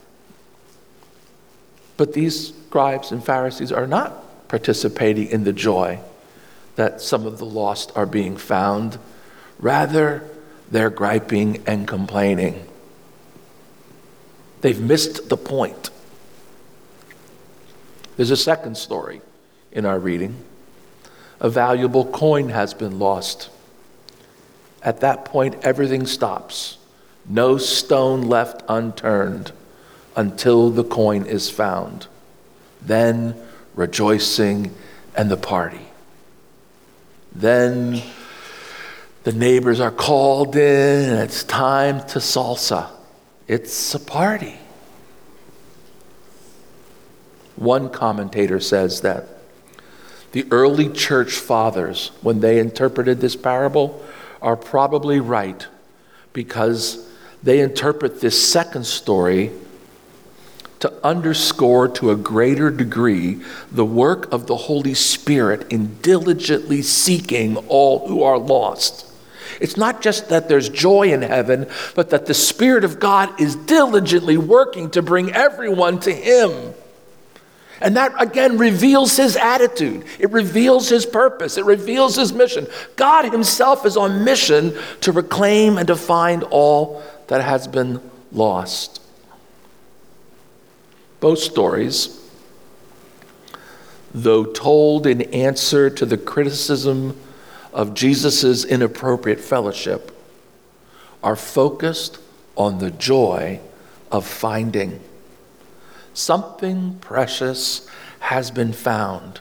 But 1.97 2.13
these 2.13 2.49
scribes 2.49 3.13
and 3.13 3.25
Pharisees 3.25 3.71
are 3.71 3.87
not 3.87 4.49
participating 4.49 5.29
in 5.29 5.45
the 5.45 5.53
joy 5.53 6.01
that 6.75 7.01
some 7.01 7.25
of 7.25 7.39
the 7.39 7.47
lost 7.47 7.93
are 7.95 8.07
being 8.07 8.37
found. 8.37 8.99
Rather, 9.61 10.29
they're 10.73 10.91
griping 10.91 11.63
and 11.67 11.87
complaining. 11.87 12.67
They've 14.61 14.81
missed 14.81 15.29
the 15.29 15.37
point. 15.37 15.91
There's 18.17 18.33
a 18.33 18.37
second 18.37 18.77
story 18.77 19.21
in 19.71 19.87
our 19.87 20.01
reading 20.01 20.45
a 21.41 21.49
valuable 21.49 22.05
coin 22.07 22.49
has 22.51 22.75
been 22.75 22.99
lost. 22.99 23.51
At 24.83 25.01
that 25.01 25.25
point, 25.25 25.57
everything 25.63 26.07
stops. 26.07 26.79
No 27.29 27.59
stone 27.59 28.23
left 28.23 28.63
unturned 28.69 29.53
until 30.17 30.71
the 30.71 30.85
coin 30.85 31.25
is 31.27 31.51
found. 31.51 32.07
Then 32.81 33.37
rejoicing 33.75 34.75
and 35.17 35.31
the 35.31 35.37
party. 35.37 35.87
Then 37.33 38.03
the 39.25 39.33
neighbors 39.33 39.79
are 39.79 39.91
called 39.91 40.57
in 40.57 41.11
and 41.11 41.21
it's 41.21 41.45
time 41.45 42.01
to 42.09 42.19
salsa. 42.19 42.89
It's 43.47 43.95
a 43.95 44.01
party. 44.01 44.59
One 47.57 47.91
commentator 47.91 48.61
says 48.61 49.03
that 49.03 49.38
the 50.33 50.47
early 50.51 50.89
church 50.89 51.33
fathers, 51.33 52.11
when 52.23 52.41
they 52.41 52.59
interpreted 52.59 53.21
this 53.21 53.37
parable, 53.37 54.05
are 54.43 54.57
probably 54.57 55.21
right 55.21 55.67
because 56.33 57.09
they 57.43 57.61
interpret 57.61 58.21
this 58.21 58.51
second 58.51 58.87
story 58.87 59.51
to 60.81 60.93
underscore 61.05 61.89
to 61.89 62.11
a 62.11 62.17
greater 62.17 62.71
degree 62.71 63.43
the 63.73 63.85
work 63.85 64.33
of 64.33 64.47
the 64.47 64.57
Holy 64.57 64.95
Spirit 64.95 65.73
in 65.73 65.97
diligently 66.03 66.83
seeking 66.83 67.57
all 67.69 68.07
who 68.07 68.23
are 68.23 68.39
lost. 68.39 69.07
It's 69.61 69.77
not 69.77 70.03
just 70.03 70.29
that 70.29 70.49
there's 70.49 70.69
joy 70.69 71.13
in 71.13 71.23
heaven, 71.23 71.67
but 71.95 72.11
that 72.11 72.27
the 72.27 72.35
Spirit 72.35 72.85
of 72.85 73.01
God 73.01 73.41
is 73.41 73.57
diligently 73.57 74.37
working 74.37 74.91
to 74.91 75.03
bring 75.03 75.33
everyone 75.33 75.99
to 76.01 76.13
Him. 76.13 76.75
And 77.81 77.97
that 77.97 78.13
again 78.21 78.59
reveals 78.59 79.17
his 79.17 79.37
attitude. 79.37 80.05
It 80.19 80.31
reveals 80.31 80.89
his 80.89 81.07
purpose. 81.07 81.57
It 81.57 81.65
reveals 81.65 82.17
his 82.17 82.33
mission. 82.33 82.67
God 82.97 83.31
himself 83.31 83.87
is 83.87 83.97
on 83.97 84.25
mission 84.25 84.77
to 85.03 85.13
reclaim 85.13 85.79
and 85.79 85.87
to 85.87 85.97
find 85.97 86.43
all 86.45 87.03
that 87.29 87.43
has 87.43 87.69
been 87.69 88.01
lost. 88.33 89.01
Both 91.21 91.39
stories, 91.39 92.21
though 94.13 94.45
told 94.45 95.07
in 95.07 95.23
answer 95.35 95.91
to 95.91 96.07
the 96.07 96.19
criticism 96.19 97.19
of 97.73 97.95
Jesus' 97.95 98.65
inappropriate 98.65 99.41
fellowship, 99.41 100.15
are 101.23 101.37
focused 101.37 102.19
on 102.57 102.79
the 102.79 102.91
joy 102.91 103.61
of 104.11 104.27
finding. 104.27 105.01
Something 106.19 106.99
precious 106.99 107.89
has 108.19 108.51
been 108.51 108.73
found. 108.73 109.39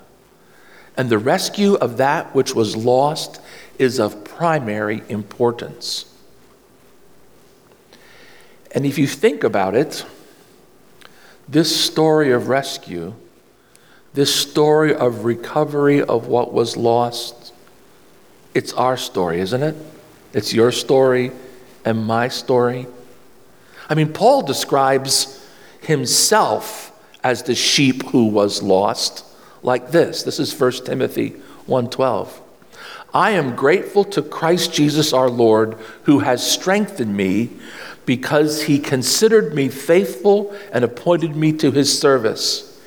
And 0.96 1.10
the 1.10 1.18
rescue 1.18 1.74
of 1.74 1.98
that 1.98 2.36
which 2.36 2.54
was 2.54 2.76
lost 2.76 3.42
is 3.80 4.00
of 4.00 4.24
primary 4.24 5.02
importance. 5.10 6.06
And 8.72 8.86
if 8.86 9.00
you 9.00 9.08
think 9.08 9.44
about 9.44 9.74
it, 9.74 10.06
this 11.50 11.76
story 11.76 12.32
of 12.32 12.48
rescue, 12.48 13.16
this 14.14 14.34
story 14.34 14.94
of 14.94 15.26
recovery 15.26 16.04
of 16.04 16.28
what 16.28 16.54
was 16.54 16.78
lost, 16.78 17.54
It's 18.54 18.74
our 18.74 18.98
story, 18.98 19.40
isn't 19.40 19.64
it? 19.64 19.76
It's 20.32 20.54
your 20.54 20.72
story 20.72 21.32
and 21.84 22.06
my 22.06 22.28
story. 22.28 22.86
I 23.90 23.96
mean, 23.96 24.14
Paul 24.14 24.44
describes 24.44 25.37
himself 25.82 26.92
as 27.24 27.44
the 27.44 27.56
sheep 27.56 28.04
who 28.08 28.28
was 28.28 28.62
lost 28.64 29.26
like 29.64 29.92
this. 29.92 30.24
This 30.24 30.40
is 30.40 30.54
1 30.54 30.86
Timothy 30.86 31.36
1:12. 31.68 32.42
I 33.14 33.32
am 33.32 33.56
grateful 33.56 34.04
to 34.06 34.22
Christ 34.22 34.74
Jesus 34.74 35.14
our 35.14 35.30
Lord 35.30 35.76
who 36.04 36.20
has 36.20 36.50
strengthened 36.50 37.16
me 37.16 37.50
because 38.06 38.64
he 38.64 38.80
considered 38.80 39.54
me 39.54 39.70
faithful 39.70 40.54
and 40.72 40.84
appointed 40.86 41.36
me 41.36 41.52
to 41.54 41.72
his 41.72 41.98
service. 42.00 42.80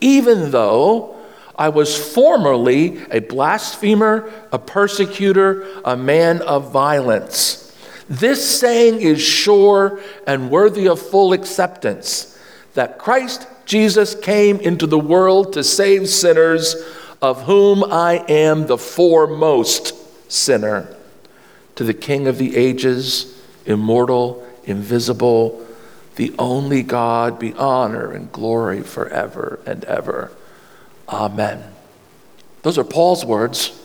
Even 0.00 0.52
though 0.52 1.16
I 1.56 1.70
was 1.70 1.96
formerly 1.96 3.00
a 3.10 3.18
blasphemer, 3.18 4.30
a 4.52 4.58
persecutor, 4.60 5.66
a 5.84 5.96
man 5.96 6.40
of 6.42 6.70
violence. 6.70 7.74
This 8.08 8.58
saying 8.60 9.00
is 9.00 9.20
sure 9.20 9.98
and 10.26 10.50
worthy 10.50 10.86
of 10.86 11.00
full 11.00 11.32
acceptance 11.32 12.37
that 12.78 12.96
Christ 12.96 13.44
Jesus 13.64 14.14
came 14.14 14.60
into 14.60 14.86
the 14.86 15.00
world 15.00 15.54
to 15.54 15.64
save 15.64 16.08
sinners, 16.08 16.76
of 17.20 17.42
whom 17.42 17.82
I 17.82 18.24
am 18.28 18.68
the 18.68 18.78
foremost 18.78 19.92
sinner. 20.30 20.94
To 21.74 21.82
the 21.82 21.92
King 21.92 22.28
of 22.28 22.38
the 22.38 22.56
ages, 22.56 23.36
immortal, 23.66 24.46
invisible, 24.62 25.66
the 26.14 26.32
only 26.38 26.84
God, 26.84 27.40
be 27.40 27.52
honor 27.54 28.12
and 28.12 28.30
glory 28.30 28.82
forever 28.82 29.58
and 29.66 29.82
ever. 29.82 30.30
Amen. 31.08 31.64
Those 32.62 32.78
are 32.78 32.84
Paul's 32.84 33.24
words 33.24 33.76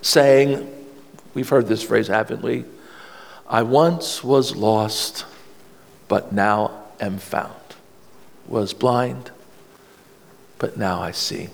saying, 0.00 0.74
we've 1.34 1.50
heard 1.50 1.66
this 1.66 1.82
phrase, 1.82 2.08
haven't 2.08 2.40
we? 2.40 2.64
I 3.46 3.62
once 3.62 4.24
was 4.24 4.56
lost, 4.56 5.26
but 6.08 6.32
now 6.32 6.70
am 6.98 7.18
found. 7.18 7.52
Was 8.48 8.72
blind, 8.72 9.30
but 10.58 10.76
now 10.76 11.00
I 11.00 11.10
see. 11.10 11.50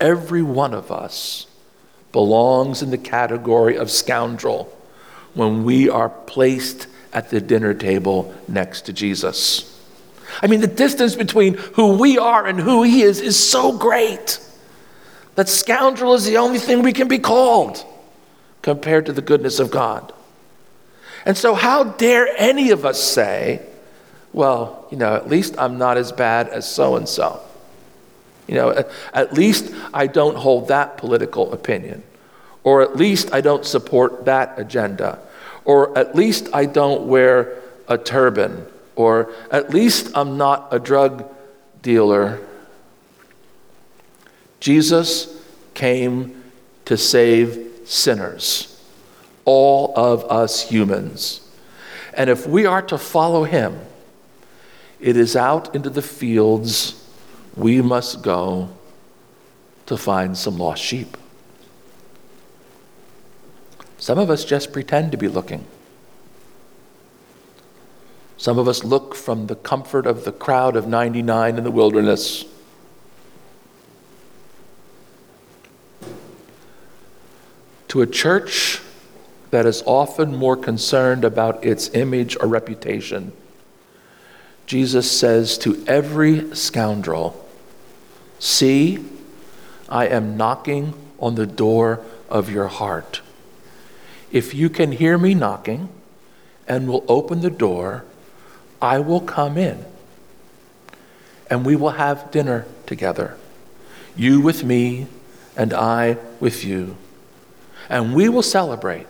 Every 0.00 0.42
one 0.42 0.74
of 0.74 0.92
us 0.92 1.46
belongs 2.12 2.82
in 2.82 2.90
the 2.90 2.98
category 2.98 3.76
of 3.76 3.90
scoundrel 3.90 4.72
when 5.34 5.64
we 5.64 5.88
are 5.88 6.08
placed 6.08 6.86
at 7.12 7.30
the 7.30 7.40
dinner 7.40 7.72
table 7.72 8.34
next 8.46 8.82
to 8.82 8.92
Jesus. 8.92 9.72
I 10.42 10.46
mean, 10.46 10.60
the 10.60 10.66
distance 10.66 11.14
between 11.14 11.54
who 11.54 11.96
we 11.96 12.18
are 12.18 12.46
and 12.46 12.60
who 12.60 12.82
he 12.82 13.02
is 13.02 13.20
is 13.20 13.38
so 13.38 13.76
great 13.76 14.40
that 15.34 15.48
scoundrel 15.48 16.14
is 16.14 16.24
the 16.24 16.38
only 16.38 16.58
thing 16.58 16.82
we 16.82 16.92
can 16.92 17.08
be 17.08 17.18
called 17.18 17.84
compared 18.62 19.06
to 19.06 19.12
the 19.12 19.22
goodness 19.22 19.58
of 19.60 19.70
God. 19.70 20.12
And 21.24 21.36
so, 21.36 21.54
how 21.54 21.84
dare 21.84 22.28
any 22.36 22.70
of 22.70 22.84
us 22.84 23.02
say, 23.02 23.64
well, 24.36 24.86
you 24.92 24.96
know, 24.96 25.16
at 25.16 25.28
least 25.28 25.56
I'm 25.58 25.78
not 25.78 25.96
as 25.96 26.12
bad 26.12 26.48
as 26.50 26.70
so 26.70 26.94
and 26.94 27.08
so? 27.08 27.40
You 28.46 28.54
know, 28.54 28.84
at 29.12 29.32
least 29.32 29.74
I 29.92 30.06
don't 30.06 30.36
hold 30.36 30.68
that 30.68 30.98
political 30.98 31.52
opinion. 31.52 32.04
Or 32.62 32.82
at 32.82 32.94
least 32.96 33.32
I 33.32 33.40
don't 33.40 33.64
support 33.64 34.26
that 34.26 34.56
agenda. 34.56 35.18
Or 35.64 35.96
at 35.98 36.14
least 36.14 36.48
I 36.52 36.66
don't 36.66 37.08
wear 37.08 37.60
a 37.88 37.98
turban 37.98 38.66
or 38.96 39.30
at 39.50 39.72
least 39.72 40.10
I'm 40.14 40.36
not 40.38 40.68
a 40.72 40.80
drug 40.80 41.30
dealer. 41.82 42.40
Jesus 44.58 45.40
came 45.74 46.42
to 46.86 46.96
save 46.96 47.82
sinners, 47.84 48.82
all 49.44 49.92
of 49.94 50.24
us 50.24 50.68
humans. 50.70 51.42
And 52.14 52.30
if 52.30 52.46
we 52.46 52.64
are 52.64 52.82
to 52.82 52.96
follow 52.96 53.44
him, 53.44 53.78
it 55.06 55.16
is 55.16 55.36
out 55.36 55.72
into 55.72 55.88
the 55.88 56.02
fields 56.02 57.00
we 57.54 57.80
must 57.80 58.22
go 58.22 58.68
to 59.86 59.96
find 59.96 60.36
some 60.36 60.58
lost 60.58 60.82
sheep. 60.82 61.16
Some 63.98 64.18
of 64.18 64.30
us 64.30 64.44
just 64.44 64.72
pretend 64.72 65.12
to 65.12 65.16
be 65.16 65.28
looking. 65.28 65.64
Some 68.36 68.58
of 68.58 68.66
us 68.66 68.82
look 68.82 69.14
from 69.14 69.46
the 69.46 69.54
comfort 69.54 70.08
of 70.08 70.24
the 70.24 70.32
crowd 70.32 70.74
of 70.74 70.88
99 70.88 71.56
in 71.56 71.62
the 71.62 71.70
wilderness. 71.70 72.44
To 77.88 78.02
a 78.02 78.08
church 78.08 78.80
that 79.52 79.66
is 79.66 79.84
often 79.86 80.34
more 80.34 80.56
concerned 80.56 81.24
about 81.24 81.64
its 81.64 81.94
image 81.94 82.36
or 82.40 82.48
reputation, 82.48 83.30
Jesus 84.66 85.10
says 85.10 85.56
to 85.58 85.82
every 85.86 86.54
scoundrel, 86.54 87.42
See, 88.38 89.04
I 89.88 90.08
am 90.08 90.36
knocking 90.36 90.94
on 91.18 91.36
the 91.36 91.46
door 91.46 92.04
of 92.28 92.50
your 92.50 92.66
heart. 92.66 93.20
If 94.32 94.54
you 94.54 94.68
can 94.68 94.92
hear 94.92 95.16
me 95.16 95.34
knocking 95.34 95.88
and 96.66 96.88
will 96.88 97.04
open 97.08 97.40
the 97.40 97.50
door, 97.50 98.04
I 98.82 98.98
will 98.98 99.20
come 99.20 99.56
in 99.56 99.84
and 101.48 101.64
we 101.64 101.76
will 101.76 101.90
have 101.90 102.30
dinner 102.30 102.66
together. 102.86 103.36
You 104.16 104.40
with 104.40 104.64
me 104.64 105.06
and 105.56 105.72
I 105.72 106.18
with 106.40 106.64
you. 106.64 106.96
And 107.88 108.14
we 108.14 108.28
will 108.28 108.42
celebrate 108.42 109.06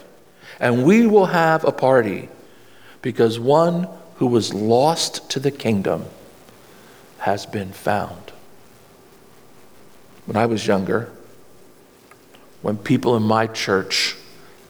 and 0.61 0.85
we 0.85 1.07
will 1.07 1.27
have 1.27 1.64
a 1.64 1.73
party 1.73 2.29
because 3.03 3.40
one 3.40 3.88
who 4.17 4.27
was 4.27 4.55
lost 4.55 5.31
to 5.31 5.41
the 5.41 5.51
kingdom 5.51 6.05
has 7.19 7.47
been 7.47 7.73
found. 7.73 8.33
When 10.27 10.37
I 10.37 10.47
was 10.47 10.67
younger, 10.67 11.13
when 12.63 12.79
people 12.79 13.17
in 13.17 13.23
my 13.23 13.47
church 13.47 14.17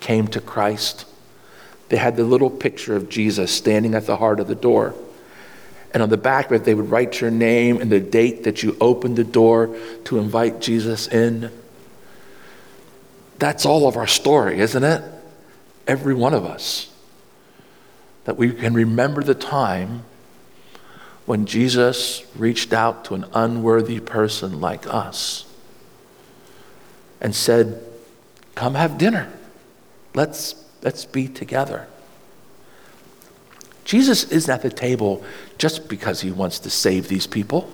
came 0.01 0.29
to 0.29 0.41
Christ, 0.41 1.07
they 1.89 1.97
had 1.97 2.17
the 2.17 2.25
little 2.25 2.51
picture 2.51 2.97
of 2.97 3.09
Jesus 3.09 3.53
standing 3.53 3.95
at 3.95 4.07
the 4.07 4.17
heart 4.17 4.41
of 4.41 4.49
the 4.49 4.55
door. 4.55 4.95
And 5.95 6.03
on 6.03 6.11
the 6.11 6.17
back 6.17 6.47
of 6.47 6.53
it, 6.53 6.65
they 6.65 6.75
would 6.75 6.91
write 6.91 7.21
your 7.21 7.31
name 7.31 7.81
and 7.81 7.91
the 7.91 8.01
date 8.01 8.45
that 8.45 8.63
you 8.63 8.77
opened 8.81 9.17
the 9.17 9.25
door 9.25 9.75
to 10.05 10.19
invite 10.19 10.61
Jesus 10.61 11.07
in. 11.07 11.51
That's 13.39 13.65
all 13.65 13.87
of 13.87 13.97
our 13.97 14.07
story, 14.07 14.59
isn't 14.59 14.85
it? 14.85 15.03
Every 15.87 16.15
one 16.15 16.35
of 16.35 16.45
us. 16.45 16.93
That 18.27 18.37
we 18.37 18.53
can 18.53 18.75
remember 18.75 19.23
the 19.23 19.35
time 19.35 20.05
when 21.25 21.47
Jesus 21.47 22.25
reached 22.37 22.73
out 22.73 23.05
to 23.07 23.15
an 23.15 23.25
unworthy 23.33 23.99
person 23.99 24.61
like 24.61 24.87
us 24.87 25.45
and 27.21 27.35
said, 27.35 27.83
Come 28.55 28.75
have 28.75 28.99
dinner. 28.99 29.33
Let's 30.15 30.55
Let's 30.87 31.05
be 31.05 31.27
together. 31.27 31.89
Jesus 33.85 34.31
isn't 34.31 34.53
at 34.53 34.63
the 34.63 34.71
table 34.71 35.25
just 35.59 35.89
because 35.89 36.21
he 36.21 36.31
wants 36.31 36.61
to 36.61 36.71
save 36.71 37.09
these 37.09 37.27
people. 37.27 37.69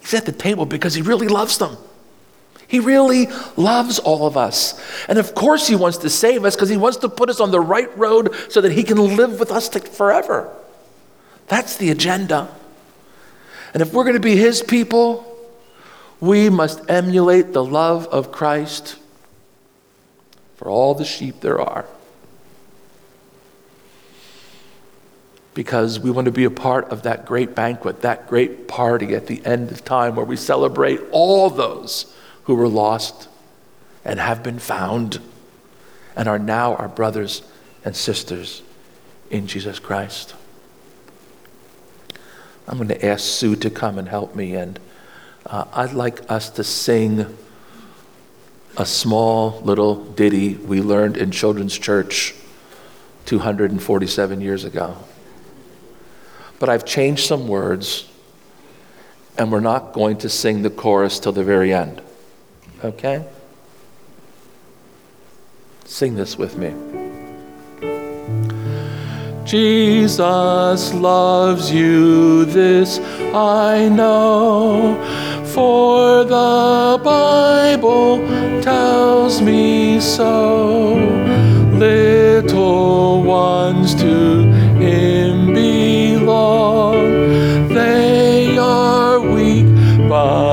He's 0.00 0.14
at 0.14 0.24
the 0.24 0.32
table 0.32 0.64
because 0.64 0.94
he 0.94 1.02
really 1.02 1.28
loves 1.28 1.58
them. 1.58 1.76
He 2.70 2.78
really 2.78 3.26
loves 3.56 3.98
all 3.98 4.28
of 4.28 4.36
us. 4.36 4.80
And 5.08 5.18
of 5.18 5.34
course, 5.34 5.66
he 5.66 5.74
wants 5.74 5.98
to 5.98 6.08
save 6.08 6.44
us 6.44 6.54
because 6.54 6.68
he 6.68 6.76
wants 6.76 6.98
to 6.98 7.08
put 7.08 7.28
us 7.28 7.40
on 7.40 7.50
the 7.50 7.58
right 7.58 7.98
road 7.98 8.32
so 8.48 8.60
that 8.60 8.70
he 8.70 8.84
can 8.84 8.96
live 9.16 9.40
with 9.40 9.50
us 9.50 9.68
forever. 9.68 10.48
That's 11.48 11.78
the 11.78 11.90
agenda. 11.90 12.48
And 13.74 13.82
if 13.82 13.92
we're 13.92 14.04
going 14.04 14.14
to 14.14 14.20
be 14.20 14.36
his 14.36 14.62
people, 14.62 15.36
we 16.20 16.48
must 16.48 16.88
emulate 16.88 17.52
the 17.52 17.64
love 17.64 18.06
of 18.06 18.30
Christ 18.30 18.96
for 20.54 20.68
all 20.68 20.94
the 20.94 21.04
sheep 21.04 21.40
there 21.40 21.60
are. 21.60 21.86
Because 25.54 25.98
we 25.98 26.12
want 26.12 26.26
to 26.26 26.30
be 26.30 26.44
a 26.44 26.50
part 26.50 26.88
of 26.90 27.02
that 27.02 27.26
great 27.26 27.56
banquet, 27.56 28.02
that 28.02 28.28
great 28.28 28.68
party 28.68 29.16
at 29.16 29.26
the 29.26 29.44
end 29.44 29.72
of 29.72 29.84
time 29.84 30.14
where 30.14 30.24
we 30.24 30.36
celebrate 30.36 31.00
all 31.10 31.50
those 31.50 32.14
who 32.50 32.56
were 32.56 32.66
lost 32.66 33.28
and 34.04 34.18
have 34.18 34.42
been 34.42 34.58
found 34.58 35.20
and 36.16 36.26
are 36.26 36.36
now 36.36 36.74
our 36.74 36.88
brothers 36.88 37.42
and 37.84 37.94
sisters 37.94 38.62
in 39.30 39.46
Jesus 39.46 39.78
Christ. 39.78 40.34
I'm 42.66 42.76
going 42.76 42.88
to 42.88 43.06
ask 43.06 43.24
Sue 43.24 43.54
to 43.54 43.70
come 43.70 44.00
and 44.00 44.08
help 44.08 44.34
me, 44.34 44.56
and 44.56 44.80
uh, 45.46 45.64
I'd 45.72 45.92
like 45.92 46.28
us 46.28 46.50
to 46.50 46.64
sing 46.64 47.24
a 48.76 48.84
small 48.84 49.60
little 49.60 50.04
ditty 50.04 50.56
we 50.56 50.80
learned 50.80 51.18
in 51.18 51.30
children's 51.30 51.78
church 51.78 52.34
247 53.26 54.40
years 54.40 54.64
ago. 54.64 54.96
But 56.58 56.68
I've 56.68 56.84
changed 56.84 57.28
some 57.28 57.46
words, 57.46 58.08
and 59.38 59.52
we're 59.52 59.60
not 59.60 59.92
going 59.92 60.18
to 60.18 60.28
sing 60.28 60.62
the 60.62 60.70
chorus 60.70 61.20
till 61.20 61.30
the 61.30 61.44
very 61.44 61.72
end. 61.72 62.02
Okay? 62.82 63.24
Sing 65.84 66.14
this 66.14 66.38
with 66.38 66.56
me. 66.56 66.72
Jesus 69.44 70.94
loves 70.94 71.72
you, 71.72 72.44
this 72.44 73.00
I 73.34 73.88
know, 73.88 74.96
for 75.46 76.24
the 76.24 77.00
Bible 77.02 78.18
tells 78.62 79.42
me 79.42 79.98
so. 80.00 80.94
Little 81.74 83.24
ones 83.24 83.94
to 83.96 84.44
Him 84.78 85.52
belong, 85.52 86.94
they 87.74 88.56
are 88.56 89.18
weak, 89.18 89.66
but 90.08 90.49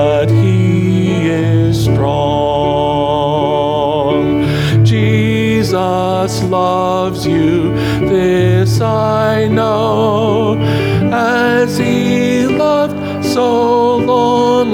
Jesus 6.18 6.42
loves 6.50 7.24
you. 7.24 7.70
This 8.08 8.80
I 8.80 9.46
know, 9.46 10.58
as 11.12 11.78
he 11.78 12.44
loved 12.44 13.24
so 13.24 13.98
long 13.98 14.68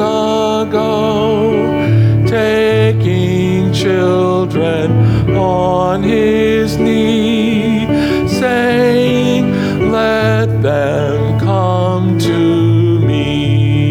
ago, 0.67 2.27
taking 2.27 3.75
children 3.75 5.37
on 5.37 6.03
his 6.03 6.79
knee, 6.79 7.87
saying, 8.27 9.91
Let 9.91 10.63
them 10.63 11.39
come 11.41 12.19
to 12.21 13.01
me. 13.01 13.85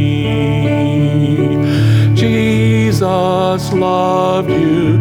Jesus 2.15 3.71
loved 3.73 4.49
you, 4.49 4.92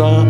as 0.00 0.29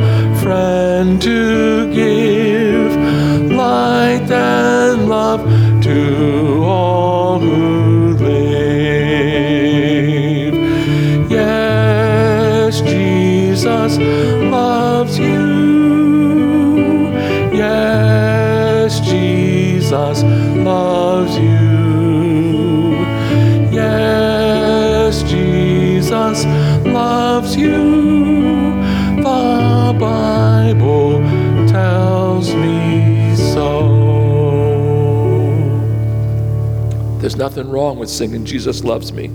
wrong 37.71 37.99
with 37.99 38.11
singing 38.11 38.45
Jesus 38.45 38.85
loves 38.85 39.13
me. 39.13 39.31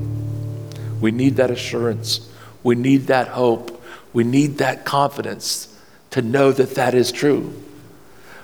We 1.01 1.11
need 1.11 1.37
that 1.37 1.51
assurance. 1.51 2.29
We 2.63 2.75
need 2.75 3.07
that 3.07 3.29
hope. 3.29 3.81
We 4.13 4.23
need 4.23 4.59
that 4.59 4.85
confidence 4.85 5.75
to 6.11 6.21
know 6.21 6.51
that 6.51 6.75
that 6.75 6.93
is 6.93 7.11
true. 7.11 7.53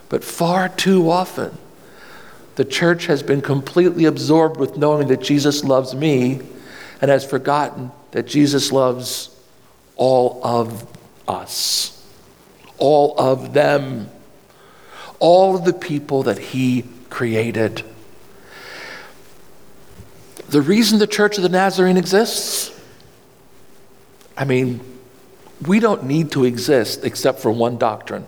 But 0.10 0.24
far 0.24 0.68
too 0.70 1.10
often, 1.10 1.58
the 2.56 2.66
church 2.66 3.06
has 3.06 3.24
been 3.24 3.42
completely 3.42 4.06
absorbed 4.06 4.60
with 4.60 4.78
knowing 4.78 5.08
that 5.08 5.22
Jesus 5.22 5.64
loves 5.64 5.96
me 5.96 6.42
and 7.02 7.10
has 7.10 7.26
forgotten 7.26 7.92
that 8.12 8.28
Jesus 8.28 8.72
loves 8.72 9.30
all 9.96 10.42
of 10.44 10.86
us, 11.28 12.06
all 12.78 13.18
of 13.18 13.54
them, 13.54 14.10
all 15.20 15.56
of 15.56 15.64
the 15.64 15.74
people 15.74 16.24
that 16.24 16.38
He 16.38 16.84
created. 17.10 17.84
The 20.52 20.62
reason 20.62 21.00
the 21.00 21.08
Church 21.08 21.38
of 21.38 21.44
the 21.44 21.50
Nazarene 21.50 21.96
exists, 21.96 22.78
I 24.36 24.44
mean, 24.44 24.82
we 25.66 25.80
don't 25.80 26.04
need 26.04 26.32
to 26.32 26.44
exist 26.44 27.06
except 27.06 27.40
for 27.40 27.50
one 27.52 27.78
doctrine. 27.78 28.28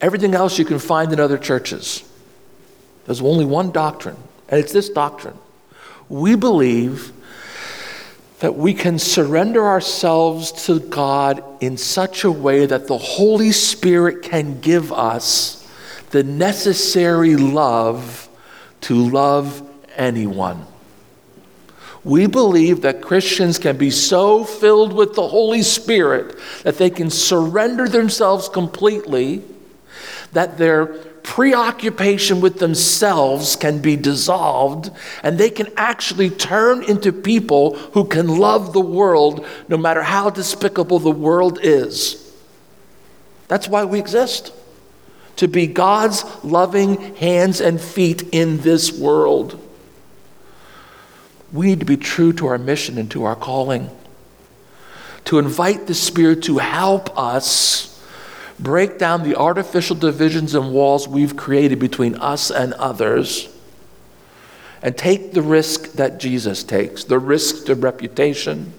Everything 0.00 0.34
else 0.34 0.58
you 0.58 0.64
can 0.64 0.78
find 0.78 1.12
in 1.12 1.20
other 1.20 1.36
churches. 1.36 2.08
There's 3.04 3.20
only 3.20 3.44
one 3.44 3.70
doctrine, 3.70 4.16
and 4.48 4.58
it's 4.58 4.72
this 4.72 4.88
doctrine. 4.88 5.36
We 6.08 6.36
believe 6.36 7.12
that 8.38 8.56
we 8.56 8.72
can 8.72 8.98
surrender 8.98 9.66
ourselves 9.66 10.52
to 10.64 10.80
God 10.80 11.44
in 11.60 11.76
such 11.76 12.24
a 12.24 12.32
way 12.32 12.64
that 12.64 12.86
the 12.86 12.96
Holy 12.96 13.52
Spirit 13.52 14.22
can 14.22 14.58
give 14.62 14.90
us 14.90 15.68
the 16.12 16.22
necessary 16.22 17.36
love 17.36 18.30
to 18.80 18.94
love 18.94 19.68
anyone. 19.96 20.66
We 22.04 22.26
believe 22.26 22.82
that 22.82 23.00
Christians 23.00 23.58
can 23.58 23.76
be 23.76 23.90
so 23.90 24.44
filled 24.44 24.92
with 24.92 25.14
the 25.14 25.28
Holy 25.28 25.62
Spirit 25.62 26.36
that 26.64 26.78
they 26.78 26.90
can 26.90 27.10
surrender 27.10 27.88
themselves 27.88 28.48
completely, 28.48 29.42
that 30.32 30.58
their 30.58 30.86
preoccupation 30.86 32.40
with 32.40 32.58
themselves 32.58 33.54
can 33.54 33.80
be 33.80 33.94
dissolved, 33.94 34.90
and 35.22 35.38
they 35.38 35.50
can 35.50 35.68
actually 35.76 36.28
turn 36.28 36.82
into 36.82 37.12
people 37.12 37.76
who 37.76 38.04
can 38.04 38.26
love 38.26 38.72
the 38.72 38.80
world 38.80 39.46
no 39.68 39.76
matter 39.76 40.02
how 40.02 40.28
despicable 40.28 40.98
the 40.98 41.10
world 41.10 41.60
is. 41.62 42.18
That's 43.46 43.68
why 43.68 43.84
we 43.84 44.00
exist 44.00 44.52
to 45.36 45.46
be 45.46 45.66
God's 45.66 46.24
loving 46.44 47.14
hands 47.16 47.60
and 47.60 47.80
feet 47.80 48.22
in 48.32 48.60
this 48.62 48.92
world. 48.92 49.60
We 51.52 51.66
need 51.66 51.80
to 51.80 51.86
be 51.86 51.98
true 51.98 52.32
to 52.34 52.46
our 52.46 52.58
mission 52.58 52.96
and 52.98 53.10
to 53.10 53.24
our 53.24 53.36
calling, 53.36 53.90
to 55.26 55.38
invite 55.38 55.86
the 55.86 55.94
Spirit 55.94 56.42
to 56.44 56.58
help 56.58 57.16
us 57.18 57.88
break 58.58 58.98
down 58.98 59.22
the 59.22 59.36
artificial 59.36 59.96
divisions 59.96 60.54
and 60.54 60.72
walls 60.72 61.08
we've 61.08 61.36
created 61.36 61.78
between 61.78 62.14
us 62.16 62.50
and 62.50 62.72
others, 62.74 63.48
and 64.82 64.96
take 64.96 65.32
the 65.32 65.42
risk 65.42 65.92
that 65.92 66.18
Jesus 66.18 66.64
takes 66.64 67.04
the 67.04 67.18
risk 67.18 67.68
of 67.68 67.82
reputation, 67.82 68.72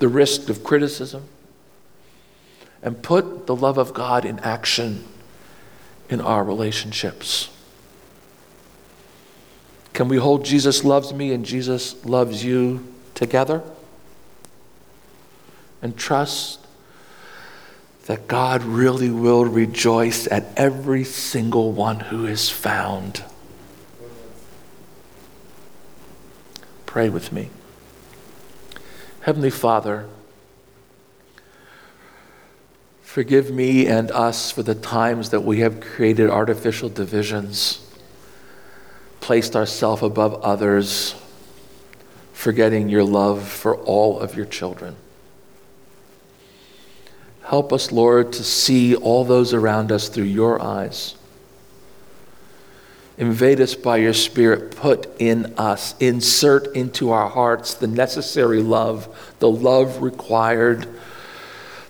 the 0.00 0.08
risk 0.08 0.48
of 0.48 0.64
criticism, 0.64 1.24
and 2.82 3.02
put 3.02 3.46
the 3.46 3.54
love 3.54 3.78
of 3.78 3.94
God 3.94 4.24
in 4.24 4.40
action 4.40 5.04
in 6.08 6.20
our 6.20 6.42
relationships. 6.42 7.48
Can 9.92 10.08
we 10.08 10.16
hold 10.16 10.44
Jesus 10.44 10.84
loves 10.84 11.12
me 11.12 11.32
and 11.32 11.44
Jesus 11.44 12.04
loves 12.04 12.44
you 12.44 12.86
together? 13.14 13.62
And 15.82 15.96
trust 15.96 16.60
that 18.06 18.26
God 18.26 18.62
really 18.62 19.10
will 19.10 19.44
rejoice 19.44 20.26
at 20.26 20.46
every 20.56 21.04
single 21.04 21.72
one 21.72 22.00
who 22.00 22.26
is 22.26 22.50
found. 22.50 23.24
Pray 26.86 27.08
with 27.08 27.32
me. 27.32 27.48
Heavenly 29.20 29.50
Father, 29.50 30.08
forgive 33.02 33.50
me 33.50 33.86
and 33.86 34.10
us 34.10 34.50
for 34.50 34.62
the 34.62 34.74
times 34.74 35.30
that 35.30 35.42
we 35.42 35.60
have 35.60 35.80
created 35.80 36.28
artificial 36.28 36.88
divisions, 36.88 37.86
placed 39.22 39.56
ourselves 39.56 40.02
above 40.02 40.42
others, 40.42 41.14
forgetting 42.34 42.90
your 42.90 43.04
love 43.04 43.48
for 43.48 43.76
all 43.76 44.18
of 44.20 44.36
your 44.36 44.44
children. 44.44 44.96
Help 47.44 47.72
us, 47.72 47.92
Lord, 47.92 48.32
to 48.34 48.44
see 48.44 48.94
all 48.94 49.24
those 49.24 49.54
around 49.54 49.90
us 49.90 50.08
through 50.08 50.24
your 50.24 50.60
eyes. 50.60 51.14
Invade 53.16 53.60
us 53.60 53.74
by 53.74 53.98
your 53.98 54.14
Spirit. 54.14 54.74
Put 54.74 55.08
in 55.20 55.54
us, 55.56 55.94
insert 56.00 56.74
into 56.74 57.10
our 57.10 57.28
hearts 57.28 57.74
the 57.74 57.86
necessary 57.86 58.60
love, 58.60 59.34
the 59.38 59.50
love 59.50 60.02
required 60.02 60.88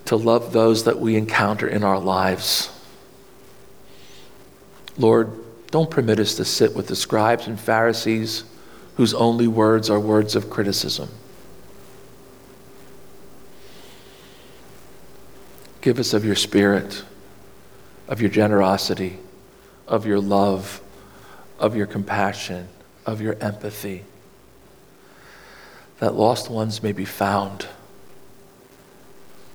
to 0.05 0.17
love 0.17 0.53
those 0.53 0.85
that 0.85 0.99
we 0.99 1.17
encounter 1.17 1.67
in 1.67 1.85
our 1.85 1.99
lives. 1.99 2.71
Lord, 4.99 5.42
don't 5.73 5.91
permit 5.91 6.21
us 6.21 6.35
to 6.35 6.45
sit 6.45 6.75
with 6.75 6.87
the 6.87 6.95
scribes 6.95 7.47
and 7.47 7.59
Pharisees 7.59 8.45
whose 8.97 9.15
only 9.15 9.49
words 9.49 9.89
are 9.89 9.99
words 9.99 10.37
of 10.37 10.51
criticism. 10.51 11.09
Give 15.81 15.99
us 15.99 16.13
of 16.13 16.27
your 16.27 16.35
spirit, 16.35 17.03
of 18.07 18.21
your 18.21 18.29
generosity, 18.29 19.19
of 19.89 20.05
your 20.05 20.21
love, 20.21 20.83
of 21.59 21.75
your 21.75 21.87
compassion, 21.87 22.69
of 23.07 23.23
your 23.23 23.35
empathy, 23.41 24.05
that 26.01 26.15
lost 26.15 26.51
ones 26.51 26.83
may 26.83 26.93
be 26.93 27.07
found, 27.07 27.67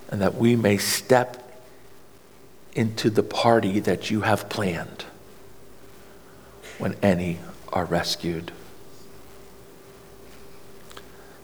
and 0.09 0.19
that 0.19 0.33
we 0.33 0.55
may 0.55 0.77
step 0.77 1.61
into 2.73 3.11
the 3.11 3.23
party 3.23 3.79
that 3.81 4.09
you 4.09 4.21
have 4.21 4.49
planned 4.49 5.05
when 6.77 6.95
any 7.01 7.39
are 7.73 7.85
rescued. 7.85 8.51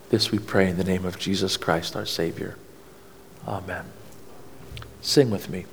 This 0.10 0.32
we 0.32 0.39
pray 0.39 0.69
in 0.69 0.78
the 0.78 0.84
name 0.84 1.06
of 1.06 1.17
Jesus 1.17 1.58
Christ, 1.58 1.96
our 1.96 2.06
Savior. 2.06 2.56
Amen. 3.48 3.86
Sing 5.02 5.32
with 5.32 5.50
me. 5.50 5.65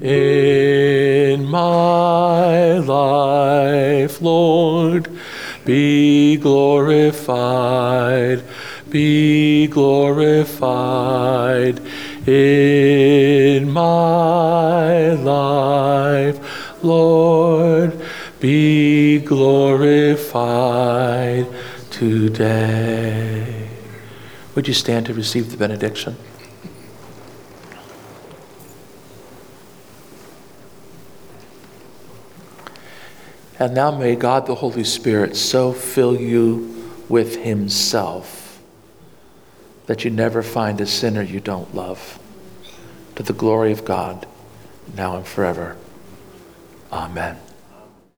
In 0.00 1.44
my 1.46 2.78
life, 2.78 4.20
Lord, 4.20 5.08
be 5.64 6.36
glorified, 6.36 7.12
be 8.90 9.66
glorified 9.66 10.98
in 12.28 13.70
my 13.70 15.12
life, 15.14 16.38
Lord, 16.84 17.67
be 18.40 19.18
glorified 19.20 20.26
today. 21.90 23.68
Would 24.54 24.68
you 24.68 24.74
stand 24.74 25.06
to 25.06 25.14
receive 25.14 25.50
the 25.50 25.56
benediction? 25.56 26.16
And 33.60 33.74
now 33.74 33.90
may 33.90 34.14
God 34.14 34.46
the 34.46 34.54
Holy 34.54 34.84
Spirit 34.84 35.36
so 35.36 35.72
fill 35.72 36.16
you 36.16 36.92
with 37.08 37.36
Himself 37.36 38.60
that 39.86 40.04
you 40.04 40.10
never 40.10 40.42
find 40.42 40.80
a 40.80 40.86
sinner 40.86 41.22
you 41.22 41.40
don't 41.40 41.74
love. 41.74 42.20
To 43.16 43.22
the 43.22 43.32
glory 43.32 43.72
of 43.72 43.84
God, 43.84 44.26
now 44.94 45.16
and 45.16 45.26
forever. 45.26 45.76
Amen. 46.92 47.38